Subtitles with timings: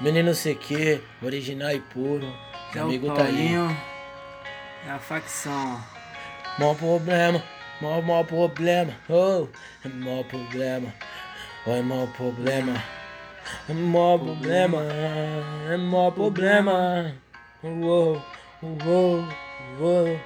[0.00, 2.32] Menino CQ, original e puro.
[2.72, 3.32] É amigo o tá aí.
[3.32, 3.76] Paulinho,
[4.86, 5.82] é a facção.
[6.56, 7.42] Mó problema,
[7.80, 8.92] mó, mó problema.
[9.08, 9.48] Oh,
[9.84, 10.94] é mó problema.
[11.66, 12.74] É mó problema.
[13.68, 14.78] É mó problema.
[15.68, 17.12] É mó problema.
[17.64, 18.22] Uou,
[18.62, 19.24] uou,
[19.80, 20.20] uou.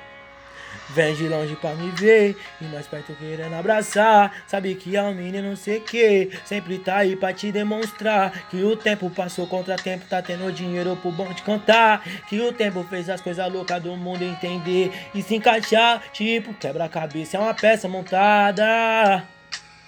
[0.91, 4.33] Vem de longe pra me ver E mais perto querendo abraçar.
[4.47, 8.63] Sabe que é um menino não sei que Sempre tá aí pra te demonstrar Que
[8.63, 12.03] o tempo passou contra tempo Tá tendo dinheiro pro bom te contar.
[12.29, 17.37] Que o tempo fez as coisas loucas do mundo entender E se encaixar Tipo quebra-cabeça
[17.37, 19.27] é uma peça montada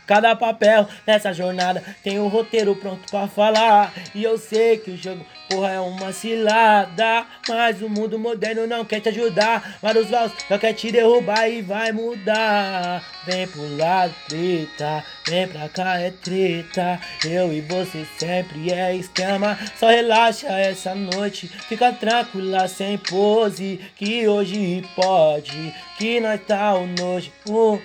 [0.06, 3.92] Cada papel nessa jornada tem um roteiro pronto pra falar.
[4.14, 7.26] E eu sei que o jogo, porra, é uma cilada.
[7.48, 9.78] Mas o mundo moderno não quer te ajudar.
[9.80, 13.02] Vários Laus só quer te derrubar e vai mudar.
[13.26, 15.02] Vem pro lado, treta.
[15.26, 17.00] Vem pra cá, é treta.
[17.24, 19.58] Eu e você sempre é esquema.
[19.78, 21.48] Só relaxa essa noite.
[21.48, 23.80] Fica tranquila, sem pose.
[23.96, 25.74] Que hoje pode.
[25.96, 27.32] Que nós tá o nojo.
[27.48, 27.80] Uh.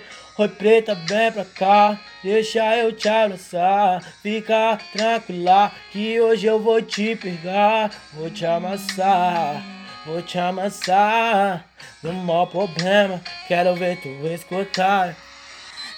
[0.48, 4.02] Preta, vem pra cá, deixa eu te abraçar.
[4.22, 7.90] Fica tranquila que hoje eu vou te pegar.
[8.14, 9.62] Vou te amassar,
[10.06, 11.64] vou te amassar.
[12.02, 15.16] No maior problema, quero ver tu escutar.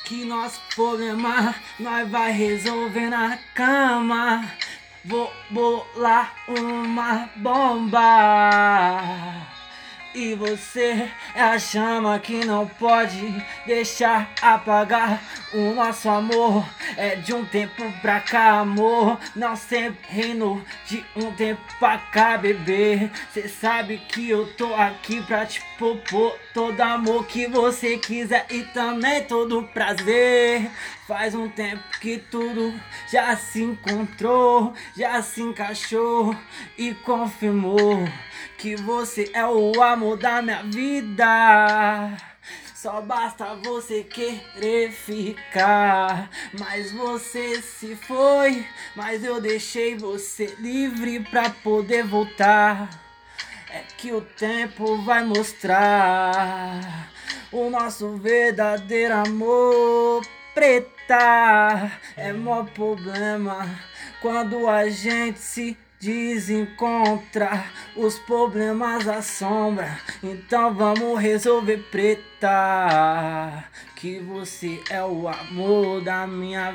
[0.04, 4.44] Que nosso problema nós vai resolver na cama.
[5.04, 8.00] Vou bolar uma bomba.
[10.14, 13.34] E você é a chama que não pode
[13.66, 15.22] deixar apagar
[15.54, 16.66] o nosso amor.
[16.98, 19.18] É de um tempo pra cá, amor.
[19.34, 23.10] Não sempre reino de um tempo pra cá, bebê.
[23.32, 28.64] Cê sabe que eu tô aqui pra te propor todo amor que você quiser e
[28.64, 30.70] também todo prazer.
[31.08, 32.78] Faz um tempo que tudo
[33.10, 36.36] já se encontrou, já se encaixou
[36.76, 38.06] e confirmou
[38.58, 42.16] que você é o amor da minha vida.
[42.74, 46.28] Só basta você querer ficar.
[46.58, 48.66] Mas você se foi,
[48.96, 52.90] mas eu deixei você livre pra poder voltar.
[53.70, 57.08] É que o tempo vai mostrar
[57.52, 60.26] o nosso verdadeiro amor.
[60.52, 63.64] Preta é mó problema
[64.20, 67.64] quando a gente se desencontra
[67.94, 70.00] os problemas assombra.
[70.20, 73.64] Então vamos resolver preta.
[73.94, 76.70] Que você é o amor da minha